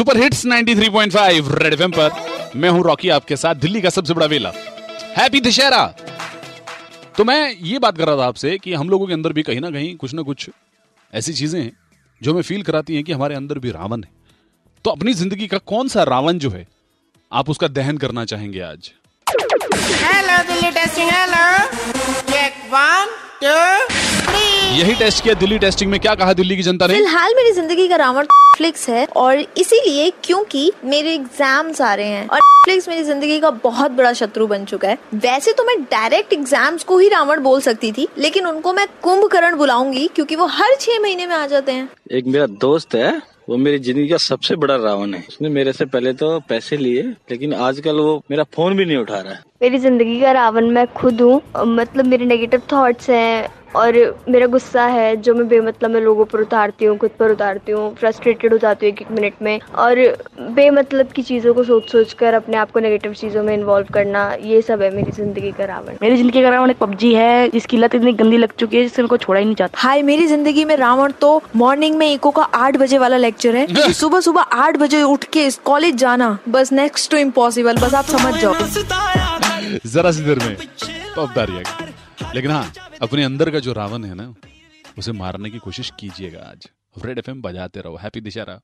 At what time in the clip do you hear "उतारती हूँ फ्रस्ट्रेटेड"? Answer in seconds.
57.30-58.52